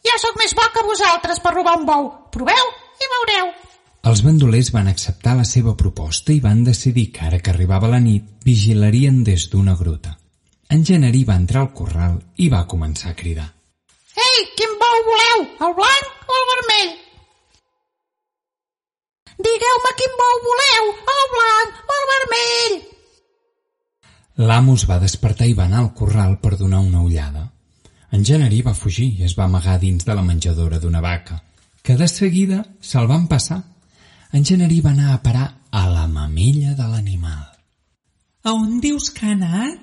Jo 0.03 0.15
sóc 0.20 0.39
més 0.39 0.55
bo 0.58 0.65
que 0.74 0.84
vosaltres 0.88 1.39
per 1.39 1.53
robar 1.55 1.77
un 1.79 1.86
bou. 1.88 2.10
Proveu 2.34 2.72
i 3.00 3.12
veureu. 3.13 3.51
Els 4.12 4.24
bandolers 4.25 4.74
van 4.75 4.89
acceptar 4.91 5.38
la 5.38 5.46
seva 5.48 5.77
proposta 5.79 6.34
i 6.34 6.41
van 6.43 6.65
decidir 6.67 7.05
que 7.15 7.24
ara 7.29 7.39
que 7.39 7.53
arribava 7.53 7.91
la 7.91 8.01
nit 8.03 8.25
vigilarien 8.43 9.22
des 9.24 9.48
d'una 9.53 9.77
gruta. 9.79 10.17
En 10.75 10.84
Generí 10.84 11.24
va 11.24 11.38
entrar 11.39 11.62
al 11.63 11.72
corral 11.77 12.17
i 12.43 12.50
va 12.51 12.65
començar 12.67 13.13
a 13.13 13.15
cridar. 13.22 13.48
Ei, 14.27 14.43
quin 14.58 14.75
bou 14.82 15.00
voleu? 15.08 15.46
El 15.67 15.77
blanc 15.79 16.27
o 16.27 16.39
el 16.39 16.50
vermell? 16.51 16.91
Digueu-me 19.48 19.93
quin 20.01 20.17
bou 20.20 20.41
voleu, 20.50 20.89
el 21.15 21.24
blanc 21.38 21.79
o 21.93 22.00
el 22.00 22.10
vermell? 22.12 22.75
L'amo 24.36 24.74
es 24.74 24.88
va 24.90 24.98
despertar 24.98 25.46
i 25.46 25.54
va 25.54 25.68
anar 25.68 25.84
al 25.84 25.92
corral 25.94 26.40
per 26.42 26.56
donar 26.58 26.80
una 26.82 27.04
ullada. 27.06 27.52
En 28.13 28.24
Generí 28.25 28.63
va 28.66 28.74
fugir 28.74 29.12
i 29.20 29.28
es 29.28 29.36
va 29.38 29.46
amagar 29.46 29.78
dins 29.82 30.06
de 30.06 30.16
la 30.18 30.24
menjadora 30.25 30.80
d'una 30.82 31.02
vaca, 31.02 31.38
que 31.84 31.98
de 31.98 32.08
seguida 32.08 32.63
se'l 32.82 33.08
van 33.08 33.28
passar. 33.28 33.62
En 34.34 34.46
Generí 34.46 34.82
va 34.82 34.90
anar 34.90 35.13
a 35.13 35.22
parar 35.22 35.48
a 35.70 35.86
la 35.90 36.08
mamella 36.08 36.74
de 36.74 36.90
l'animal. 36.90 37.46
A 38.44 38.54
on 38.58 38.80
dius 38.82 39.12
que 39.13 39.28
ha 39.28 39.38
anat? 39.38 39.78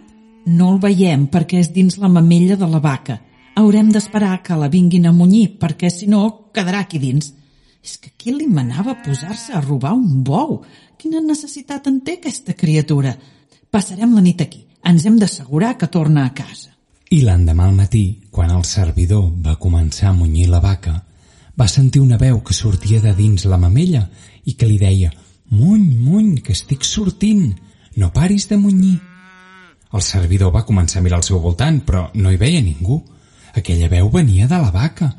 No 0.47 0.73
el 0.75 0.81
veiem 0.83 1.29
perquè 1.31 1.63
és 1.63 1.71
dins 1.71 2.01
la 2.03 2.11
mamella 2.11 2.57
de 2.59 2.67
la 2.67 2.83
vaca. 2.83 3.21
Haurem 3.55 3.91
d'esperar 3.95 4.43
que 4.43 4.59
la 4.59 4.71
vinguin 4.73 5.07
a 5.07 5.13
munyir 5.13 5.59
perquè 5.63 5.91
si 5.95 6.11
no 6.11 6.51
quedarà 6.55 6.83
aquí 6.83 6.99
dins. 6.99 7.35
És 7.83 7.99
que 8.03 8.11
qui 8.19 8.35
li 8.35 8.47
manava 8.51 8.99
posar-se 9.05 9.55
a 9.55 9.63
robar 9.63 9.95
un 9.95 10.25
bou? 10.25 10.65
Quina 10.99 11.23
necessitat 11.23 11.87
en 11.87 12.01
té 12.05 12.19
aquesta 12.19 12.53
criatura? 12.59 13.15
Passarem 13.71 14.17
la 14.17 14.21
nit 14.21 14.41
aquí. 14.43 14.65
Ens 14.83 15.05
hem 15.07 15.19
d'assegurar 15.21 15.77
que 15.79 15.87
torna 15.87 16.25
a 16.27 16.33
casa. 16.35 16.73
I 17.15 17.21
l'endemà 17.23 17.69
al 17.69 17.77
matí, 17.77 18.05
quan 18.35 18.51
el 18.51 18.65
servidor 18.67 19.29
va 19.45 19.59
començar 19.63 20.09
a 20.11 20.17
munyir 20.17 20.49
la 20.51 20.59
vaca, 20.63 20.97
va 21.55 21.69
sentir 21.69 22.03
una 22.03 22.19
veu 22.19 22.41
que 22.43 22.55
sortia 22.55 23.01
de 23.05 23.13
dins 23.15 23.45
la 23.47 23.59
mamella 23.59 24.09
i 24.47 24.55
que 24.55 24.67
li 24.67 24.79
deia 24.79 25.13
«Muny, 25.51 25.85
muny, 25.99 26.41
que 26.43 26.55
estic 26.57 26.83
sortint! 26.87 27.53
No 27.97 28.11
paris 28.15 28.49
de 28.51 28.59
munyir!» 28.59 28.99
El 29.95 30.03
servidor 30.07 30.51
va 30.55 30.65
començar 30.67 30.99
a 30.99 31.07
mirar 31.07 31.21
al 31.21 31.27
seu 31.27 31.39
voltant, 31.43 31.81
però 31.87 32.09
no 32.15 32.31
hi 32.31 32.39
veia 32.43 32.63
ningú. 32.63 33.01
Aquella 33.55 33.91
veu 33.91 34.11
venia 34.11 34.47
de 34.51 34.59
la 34.59 34.71
vaca, 34.75 35.13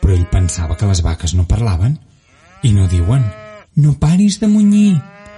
però 0.00 0.16
ell 0.16 0.28
pensava 0.32 0.76
que 0.76 0.88
les 0.88 1.04
vaques 1.04 1.36
no 1.36 1.48
parlaven. 1.48 1.98
I 2.64 2.72
no 2.72 2.88
diuen 2.88 3.24
«No 3.76 3.96
paris 4.00 4.40
de 4.40 4.48
munyir!» 4.48 4.96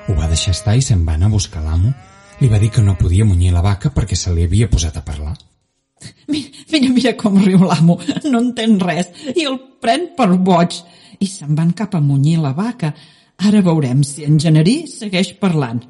Ho 0.09 0.15
va 0.19 0.31
deixar 0.31 0.55
estar 0.55 0.75
i 0.79 0.83
se'n 0.83 1.07
va 1.07 1.19
anar 1.19 1.31
a 1.31 1.37
buscar 1.39 1.63
l'amo. 1.63 1.95
Li 2.43 2.49
va 2.51 2.59
dir 2.59 2.73
que 2.75 2.83
no 2.83 2.97
podia 2.99 3.23
munyir 3.23 3.53
la 3.55 3.61
vaca 3.63 3.93
perquè 3.95 4.17
se 4.19 4.33
li 4.35 4.43
havia 4.43 4.67
posat 4.67 4.97
a 4.99 5.05
parlar. 5.07 5.37
Mira, 6.27 6.49
mira, 6.73 6.89
mira 6.91 7.13
com 7.21 7.37
riu 7.39 7.61
l'amo. 7.63 8.01
No 8.33 8.41
entén 8.43 8.81
res 8.83 9.13
i 9.37 9.45
el 9.47 9.61
pren 9.79 10.09
per 10.17 10.27
boig. 10.49 10.75
I 11.23 11.29
se'n 11.31 11.55
van 11.55 11.71
cap 11.79 11.95
a 11.95 12.01
munyir 12.03 12.41
la 12.43 12.51
vaca. 12.57 12.91
Ara 13.47 13.63
veurem 13.63 14.03
si 14.03 14.27
en 14.27 14.41
Generí 14.43 14.89
segueix 14.91 15.37
parlant. 15.39 15.85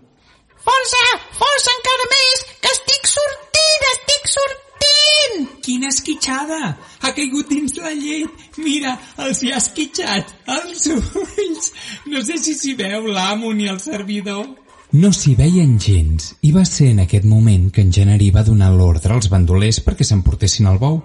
Força, 0.67 1.01
força 1.39 1.73
encara 1.79 2.11
més, 2.13 2.45
que 2.61 2.75
estic 2.77 3.09
sortint, 3.09 3.87
estic 3.95 4.29
sortint! 4.35 5.49
Quina 5.65 5.89
esquitxada! 5.89 6.61
Ha 7.01 7.15
caigut 7.17 7.49
dins 7.49 7.79
la 7.81 7.95
llet. 7.97 8.45
Mira, 8.61 8.99
els 9.25 9.41
hi 9.41 9.55
ha 9.55 9.63
esquitxat. 9.63 10.37
Els 10.59 10.85
ulls. 10.99 11.73
No 12.13 12.21
sé 12.29 12.37
si 12.45 12.55
s'hi 12.61 12.77
veu 12.77 13.09
l'amo 13.09 13.57
ni 13.57 13.73
el 13.73 13.81
servidor. 13.81 14.45
No 14.93 15.09
s'hi 15.17 15.31
veien 15.33 15.79
gens 15.81 16.35
i 16.45 16.51
va 16.53 16.67
ser 16.69 16.91
en 16.93 16.99
aquest 17.01 17.25
moment 17.25 17.71
que 17.73 17.81
en 17.81 17.93
Generí 17.97 18.27
va 18.31 18.43
donar 18.45 18.67
l'ordre 18.75 19.15
als 19.15 19.31
bandolers 19.33 19.79
perquè 19.81 20.05
s'emportessin 20.05 20.69
el 20.69 20.77
bou. 20.83 20.99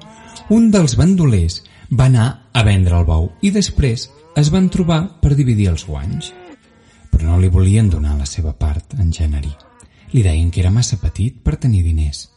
Un 0.52 0.68
dels 0.74 0.98
bandolers 1.00 1.62
va 1.94 2.10
anar 2.12 2.26
a 2.52 2.66
vendre 2.68 3.00
el 3.00 3.08
bou 3.08 3.30
i 3.40 3.54
després 3.56 4.10
es 4.36 4.52
van 4.52 4.68
trobar 4.68 5.00
per 5.24 5.38
dividir 5.40 5.70
els 5.72 5.88
guanys. 5.88 6.34
Però 7.14 7.30
no 7.30 7.40
li 7.40 7.48
volien 7.48 7.88
donar 7.88 8.18
la 8.20 8.28
seva 8.28 8.52
part, 8.60 8.98
en 9.00 9.16
Generí. 9.16 9.54
Li 10.12 10.26
deien 10.26 10.52
que 10.52 10.60
era 10.66 10.76
massa 10.76 11.00
petit 11.00 11.40
per 11.40 11.56
tenir 11.56 11.86
diners. 11.88 12.28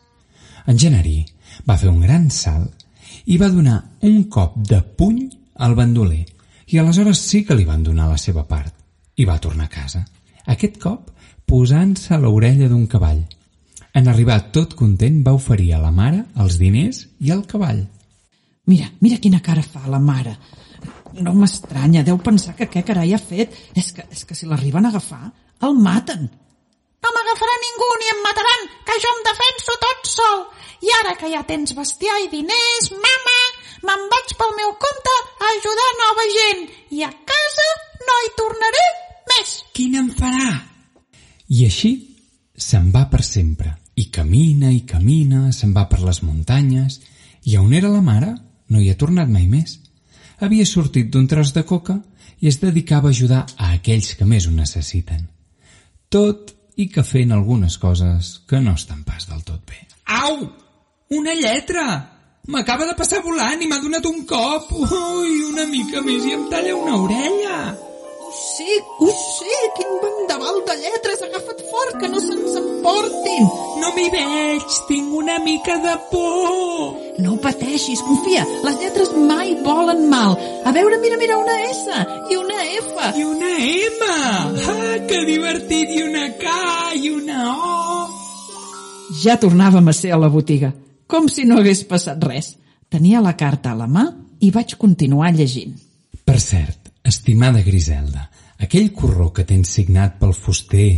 En 0.70 0.78
Generí 0.78 1.24
va 1.66 1.80
fer 1.82 1.90
un 1.90 1.98
gran 2.06 2.30
salt 2.30 2.86
i 3.26 3.42
va 3.42 3.50
donar 3.50 3.80
un 4.06 4.22
cop 4.30 4.54
de 4.70 4.84
puny 4.86 5.26
al 5.58 5.74
bandoler 5.74 6.24
i 6.70 6.78
aleshores 6.78 7.18
sí 7.18 7.42
que 7.42 7.58
li 7.58 7.66
van 7.66 7.82
donar 7.82 8.06
la 8.06 8.22
seva 8.22 8.46
part 8.46 8.70
i 9.18 9.26
va 9.26 9.42
tornar 9.42 9.66
a 9.66 9.78
casa. 9.80 10.06
Aquest 10.46 10.78
cop 10.78 11.10
posant-se 11.50 12.14
a 12.14 12.18
l'orella 12.22 12.68
d'un 12.70 12.86
cavall. 12.86 13.24
En 13.98 14.06
arribar 14.06 14.38
tot 14.54 14.76
content 14.78 15.16
va 15.26 15.34
oferir 15.34 15.72
a 15.74 15.80
la 15.82 15.90
mare 15.90 16.22
els 16.44 16.60
diners 16.60 17.02
i 17.26 17.32
el 17.34 17.42
cavall. 17.50 17.80
Mira, 18.70 18.86
mira 19.02 19.18
quina 19.18 19.40
cara 19.42 19.64
fa 19.66 19.82
la 19.90 19.98
mare. 19.98 20.36
No 21.18 21.34
m'estranya, 21.34 22.04
deu 22.06 22.20
pensar 22.22 22.54
que 22.54 22.68
què 22.70 22.84
carai 22.86 23.16
ha 23.16 23.18
fet. 23.18 23.56
És 23.74 23.90
que, 23.96 24.06
és 24.14 24.22
que 24.22 24.38
si 24.38 24.46
l'arriben 24.46 24.86
a 24.86 24.92
agafar, 24.94 25.32
el 25.66 25.74
maten. 25.74 26.30
No 27.02 27.14
m'agafarà 27.16 27.58
ningú 27.64 27.90
ni 27.98 28.14
em 28.14 28.22
mataran, 28.28 28.64
que 28.86 29.00
jo 29.02 29.12
em 29.16 29.26
defenso 29.26 29.78
tot 29.88 30.14
sol. 30.14 30.46
I 30.86 30.96
ara 31.00 31.18
que 31.18 31.34
ja 31.34 31.42
tens 31.50 31.74
bestiar 31.74 32.22
i 32.22 32.30
diners, 32.30 32.92
mama, 32.94 33.38
me'n 33.90 34.08
vaig 34.14 34.36
pel 34.38 34.54
meu 34.62 34.76
compte 34.86 35.18
a 35.18 35.52
ajudar 35.58 35.92
nova 36.06 36.32
gent. 36.38 36.66
I 36.94 37.06
a 37.10 37.14
casa 37.34 37.70
no 38.06 38.22
hi 38.22 38.34
tornaré 38.38 38.90
més. 39.34 39.62
Quin 39.74 39.98
em 39.98 40.12
farà? 40.14 40.69
I 41.50 41.64
així 41.66 41.92
se'n 42.56 42.90
va 42.94 43.06
per 43.10 43.22
sempre. 43.26 43.74
I 43.96 44.06
camina 44.14 44.70
i 44.72 44.84
camina, 44.88 45.50
se'n 45.52 45.72
va 45.76 45.86
per 45.90 46.00
les 46.04 46.22
muntanyes, 46.22 47.00
i 47.50 47.56
on 47.58 47.72
era 47.74 47.90
la 47.90 48.04
mare 48.04 48.34
no 48.70 48.80
hi 48.80 48.90
ha 48.90 48.98
tornat 48.98 49.28
mai 49.28 49.48
més. 49.50 49.78
Havia 50.40 50.66
sortit 50.66 51.10
d'un 51.10 51.26
tros 51.28 51.52
de 51.56 51.64
coca 51.66 51.98
i 52.40 52.48
es 52.48 52.60
dedicava 52.62 53.10
a 53.10 53.16
ajudar 53.16 53.42
a 53.56 53.72
aquells 53.74 54.14
que 54.16 54.28
més 54.28 54.46
ho 54.46 54.54
necessiten. 54.54 55.26
Tot 56.08 56.54
i 56.80 56.86
que 56.88 57.04
fent 57.04 57.34
algunes 57.34 57.76
coses 57.82 58.32
que 58.48 58.62
no 58.62 58.76
estan 58.78 59.02
pas 59.04 59.26
del 59.28 59.42
tot 59.44 59.60
bé. 59.68 59.82
Au! 60.22 60.46
Una 61.18 61.34
lletra! 61.34 61.84
M'acaba 62.50 62.86
de 62.88 62.96
passar 62.96 63.20
volant 63.26 63.60
i 63.60 63.68
m'ha 63.68 63.82
donat 63.82 64.06
un 64.08 64.24
cop. 64.26 64.72
Ui, 64.72 65.36
una 65.50 65.66
mica 65.68 66.00
més 66.06 66.24
i 66.24 66.36
em 66.38 66.48
talla 66.52 66.78
una 66.78 66.96
orella. 67.02 67.89
Ho 68.30 68.32
sé, 68.32 68.74
ho 69.00 69.08
sé, 69.10 69.54
quin 69.74 69.88
vendaval 69.98 70.60
de 70.62 70.74
lletres 70.78 71.18
ha 71.18 71.26
agafat 71.26 71.62
fort, 71.66 71.96
que 71.98 72.08
no 72.12 72.20
se'ns 72.22 72.52
emportin. 72.60 73.48
No 73.82 73.88
m'hi 73.96 74.04
veig, 74.12 74.76
tinc 74.86 75.16
una 75.18 75.40
mica 75.42 75.74
de 75.82 75.96
por. 76.12 76.92
No 77.24 77.34
pateixis, 77.42 78.04
confia, 78.06 78.44
les 78.68 78.76
lletres 78.78 79.10
mai 79.18 79.56
volen 79.64 80.04
mal. 80.12 80.36
A 80.62 80.70
veure, 80.76 81.00
mira, 81.02 81.18
mira, 81.18 81.40
una 81.42 81.56
S 81.72 81.90
i 82.30 82.38
una 82.38 82.60
F. 82.76 83.10
I 83.18 83.26
una 83.26 83.50
M. 83.66 84.10
Ah, 84.14 84.94
que 85.10 85.24
divertit. 85.26 85.90
I 85.90 86.04
una 86.06 86.28
K 86.38 86.54
i 87.02 87.10
una 87.10 87.50
O. 87.50 88.08
Ja 89.24 89.40
tornàvem 89.42 89.90
a 89.90 89.96
ser 89.96 90.14
a 90.14 90.22
la 90.22 90.30
botiga, 90.30 90.70
com 91.10 91.26
si 91.26 91.48
no 91.50 91.58
hagués 91.58 91.82
passat 91.90 92.22
res. 92.30 92.54
Tenia 92.94 93.18
la 93.26 93.34
carta 93.34 93.74
a 93.74 93.80
la 93.82 93.90
mà 93.90 94.06
i 94.38 94.54
vaig 94.54 94.78
continuar 94.78 95.34
llegint. 95.34 95.74
Per 96.22 96.38
cert, 96.38 96.79
estimada 97.04 97.62
Griselda, 97.62 98.30
aquell 98.58 98.92
corró 98.92 99.32
que 99.32 99.44
tens 99.48 99.72
signat 99.76 100.18
pel 100.20 100.34
fuster 100.34 100.90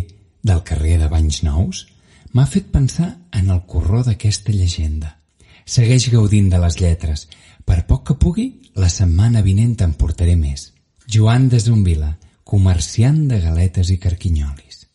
del 0.43 0.63
carrer 0.67 0.99
de 1.01 1.09
Banys 1.09 1.43
Nous 1.47 1.87
m'ha 2.33 2.47
fet 2.47 2.71
pensar 2.73 3.11
en 3.33 3.51
el 3.51 3.63
corró 3.69 4.03
d'aquesta 4.03 4.53
llegenda. 4.53 5.19
Segueix 5.65 6.09
gaudint 6.11 6.49
de 6.51 6.59
les 6.59 6.79
lletres. 6.81 7.29
Per 7.65 7.85
poc 7.87 8.07
que 8.09 8.19
pugui, 8.19 8.47
la 8.75 8.89
setmana 8.91 9.43
vinent 9.47 9.77
te'n 9.79 9.93
portaré 9.95 10.35
més. 10.37 10.73
Joan 11.07 11.49
de 11.53 11.61
Zumbila, 11.61 12.17
comerciant 12.43 13.29
de 13.29 13.39
galetes 13.41 13.93
i 13.95 13.99
carquinyolis. 14.03 14.87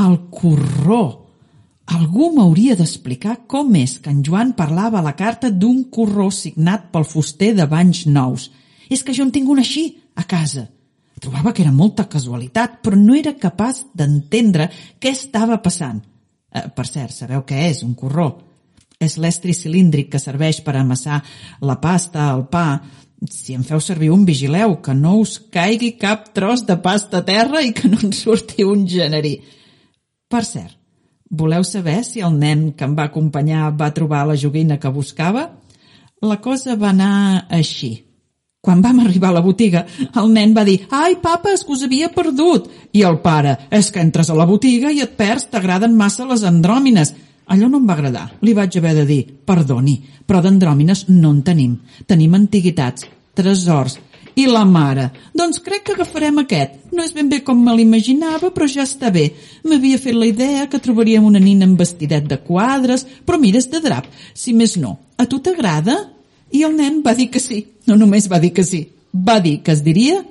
El 0.00 0.16
corró! 0.32 1.02
Algú 1.92 2.30
m'hauria 2.32 2.76
d'explicar 2.78 3.42
com 3.50 3.74
és 3.76 3.98
que 4.00 4.12
en 4.14 4.22
Joan 4.24 4.54
parlava 4.56 5.00
a 5.00 5.04
la 5.04 5.16
carta 5.18 5.50
d'un 5.50 5.82
corró 5.92 6.30
signat 6.32 6.88
pel 6.94 7.04
fuster 7.04 7.52
de 7.58 7.66
banys 7.68 8.06
nous. 8.06 8.48
És 8.92 9.00
que 9.00 9.14
jo 9.16 9.24
en 9.24 9.32
tinc 9.32 9.48
un 9.48 9.62
així, 9.62 9.86
a 10.14 10.26
casa. 10.28 10.66
Trobava 11.22 11.52
que 11.54 11.62
era 11.64 11.72
molta 11.72 12.08
casualitat, 12.10 12.80
però 12.84 12.98
no 12.98 13.14
era 13.16 13.36
capaç 13.38 13.86
d'entendre 13.96 14.68
què 15.00 15.12
estava 15.14 15.60
passant. 15.64 16.02
Eh, 16.52 16.66
per 16.76 16.84
cert, 16.88 17.14
sabeu 17.14 17.44
què 17.48 17.68
és 17.70 17.80
un 17.86 17.94
corró? 17.96 18.26
És 19.00 19.16
l'estri 19.18 19.54
cilíndric 19.56 20.10
que 20.12 20.20
serveix 20.20 20.60
per 20.66 20.76
amassar 20.76 21.22
la 21.62 21.78
pasta, 21.80 22.28
el 22.34 22.44
pa. 22.52 22.82
Si 23.30 23.54
en 23.54 23.64
feu 23.64 23.80
servir 23.80 24.10
un, 24.12 24.26
vigileu 24.26 24.76
que 24.82 24.94
no 24.98 25.16
us 25.22 25.38
caigui 25.54 25.94
cap 25.96 26.28
tros 26.36 26.66
de 26.66 26.76
pasta 26.82 27.22
a 27.22 27.26
terra 27.26 27.62
i 27.62 27.72
que 27.72 27.88
no 27.88 28.02
en 28.02 28.12
surti 28.12 28.66
un 28.66 28.84
generí. 28.90 29.36
Per 30.28 30.44
cert, 30.44 30.76
voleu 31.30 31.64
saber 31.64 32.02
si 32.04 32.20
el 32.20 32.36
nen 32.38 32.72
que 32.76 32.84
em 32.84 32.98
va 32.98 33.08
acompanyar 33.08 33.72
va 33.78 33.94
trobar 33.94 34.26
la 34.26 34.36
joguina 34.36 34.78
que 34.82 34.90
buscava? 34.90 35.48
La 36.22 36.42
cosa 36.42 36.76
va 36.78 36.90
anar 36.90 37.46
així. 37.48 38.11
Quan 38.62 38.78
vam 38.78 39.00
arribar 39.02 39.32
a 39.32 39.34
la 39.34 39.40
botiga, 39.42 39.80
el 40.20 40.28
nen 40.30 40.52
va 40.54 40.62
dir 40.62 40.84
«Ai, 40.94 41.16
papa, 41.18 41.50
és 41.50 41.64
que 41.66 41.72
us 41.74 41.80
havia 41.82 42.12
perdut!» 42.14 42.68
I 42.94 43.00
el 43.08 43.16
pare 43.24 43.56
«És 43.74 43.88
que 43.90 43.98
entres 43.98 44.30
a 44.30 44.36
la 44.38 44.46
botiga 44.46 44.92
i 44.94 45.00
et 45.02 45.16
perds, 45.18 45.48
t'agraden 45.50 45.96
massa 45.98 46.28
les 46.28 46.44
andròmines!» 46.46 47.10
Allò 47.50 47.66
no 47.66 47.80
em 47.82 47.90
va 47.90 47.96
agradar. 47.98 48.28
Li 48.46 48.54
vaig 48.54 48.78
haver 48.78 48.92
de 49.00 49.08
dir 49.08 49.18
«Perdoni, 49.50 49.96
però 50.30 50.44
d'andròmines 50.46 51.08
no 51.08 51.34
en 51.34 51.42
tenim. 51.42 51.74
Tenim 52.06 52.38
antiguitats, 52.38 53.10
tresors, 53.34 53.98
i 54.38 54.46
la 54.46 54.62
mare? 54.62 55.10
Doncs 55.34 55.58
crec 55.66 55.88
que 55.88 55.98
agafarem 55.98 56.38
aquest. 56.44 56.78
No 56.94 57.02
és 57.02 57.18
ben 57.18 57.34
bé 57.34 57.42
com 57.42 57.58
me 57.66 57.74
l'imaginava, 57.74 58.54
però 58.54 58.70
ja 58.70 58.86
està 58.86 59.10
bé. 59.10 59.32
M'havia 59.66 59.98
fet 59.98 60.14
la 60.14 60.30
idea 60.30 60.68
que 60.70 60.78
trobaríem 60.78 61.26
una 61.26 61.42
nina 61.42 61.66
amb 61.66 61.82
vestidet 61.82 62.30
de 62.30 62.38
quadres, 62.46 63.08
però 63.26 63.42
mires 63.42 63.66
de 63.74 63.82
drap. 63.82 64.06
Si 64.38 64.54
més 64.54 64.78
no, 64.78 65.00
a 65.18 65.26
tu 65.26 65.42
t'agrada? 65.42 65.98
I 66.52 66.64
el 66.68 66.76
nen 66.76 67.00
va 67.04 67.14
dir 67.18 67.30
que 67.32 67.40
sí. 67.40 67.64
No 67.88 67.96
només 67.98 68.28
va 68.30 68.38
dir 68.38 68.52
que 68.54 68.64
sí, 68.64 68.84
va 69.12 69.40
dir 69.40 69.60
que 69.62 69.72
es 69.72 69.82
diria 69.84 70.22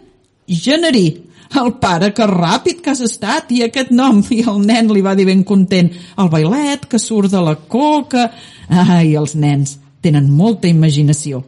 Generí. 0.48 1.28
El 1.52 1.74
pare, 1.84 2.14
que 2.16 2.24
ràpid 2.28 2.80
que 2.80 2.94
has 2.94 3.02
estat, 3.04 3.50
i 3.52 3.60
aquest 3.66 3.90
nom, 3.92 4.22
i 4.32 4.40
el 4.48 4.62
nen 4.64 4.88
li 4.96 5.02
va 5.04 5.18
dir 5.20 5.26
ben 5.28 5.44
content, 5.44 5.90
el 5.92 6.30
bailet 6.32 6.88
que 6.88 7.00
surt 7.00 7.32
de 7.34 7.42
la 7.44 7.58
coca... 7.68 8.30
Ai, 8.72 9.18
els 9.20 9.36
nens 9.36 9.76
tenen 10.02 10.30
molta 10.32 10.70
imaginació. 10.72 11.42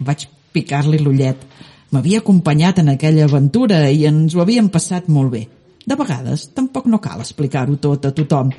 Vaig 0.00 0.24
picar-li 0.56 1.02
l'ullet. 1.02 1.44
M'havia 1.92 2.22
acompanyat 2.24 2.80
en 2.80 2.94
aquella 2.94 3.26
aventura 3.28 3.82
i 3.90 4.06
ens 4.08 4.34
ho 4.34 4.40
havíem 4.40 4.70
passat 4.72 5.10
molt 5.12 5.34
bé. 5.34 5.44
De 5.84 5.96
vegades 5.98 6.48
tampoc 6.56 6.88
no 6.88 7.02
cal 7.04 7.20
explicar-ho 7.20 7.76
tot 7.82 8.08
a 8.08 8.14
tothom. 8.16 8.54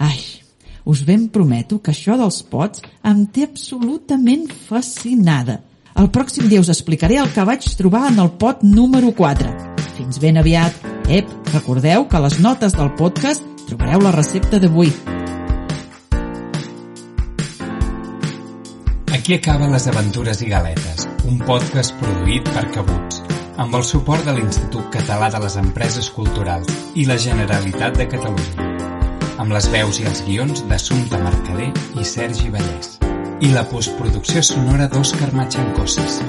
Ai, 0.00 0.16
us 0.84 1.04
ben 1.04 1.28
prometo 1.28 1.80
que 1.80 1.92
això 1.92 2.16
dels 2.20 2.42
pots 2.42 2.84
em 3.04 3.26
té 3.26 3.44
absolutament 3.48 4.48
fascinada. 4.68 5.60
El 6.00 6.08
pròxim 6.14 6.48
dia 6.48 6.62
us 6.62 6.70
explicaré 6.72 7.18
el 7.20 7.30
que 7.34 7.44
vaig 7.44 7.66
trobar 7.76 8.06
en 8.10 8.20
el 8.22 8.30
pot 8.40 8.62
número 8.62 9.12
4. 9.16 9.50
Fins 9.98 10.20
ben 10.22 10.38
aviat. 10.40 10.76
Ep, 11.10 11.28
recordeu 11.52 12.06
que 12.08 12.16
a 12.16 12.24
les 12.24 12.38
notes 12.40 12.76
del 12.78 12.94
podcast 12.96 13.44
trobareu 13.66 14.00
la 14.04 14.14
recepta 14.14 14.60
d'avui. 14.62 14.92
Aquí 19.12 19.34
acaben 19.34 19.74
les 19.74 19.86
aventures 19.90 20.40
i 20.42 20.48
galetes, 20.48 21.04
un 21.28 21.42
podcast 21.44 21.92
produït 22.00 22.46
per 22.54 22.64
Cabuts, 22.72 23.20
amb 23.60 23.76
el 23.76 23.84
suport 23.84 24.24
de 24.24 24.38
l'Institut 24.38 24.88
Català 24.94 25.28
de 25.34 25.42
les 25.44 25.58
Empreses 25.60 26.08
Culturals 26.14 26.70
i 26.94 27.04
la 27.10 27.18
Generalitat 27.20 27.98
de 27.98 28.08
Catalunya, 28.08 28.69
amb 29.40 29.54
les 29.56 29.68
veus 29.72 30.00
i 30.02 30.06
els 30.10 30.20
guions 30.26 30.64
d'Assumpta 30.68 31.20
Mercader 31.24 31.70
i 31.96 32.04
Sergi 32.04 32.52
Vallès, 32.52 32.98
i 33.40 33.54
la 33.54 33.64
postproducció 33.72 34.44
sonora 34.44 34.90
d'Òscar 34.92 35.32
Matxancoses. 35.32 36.20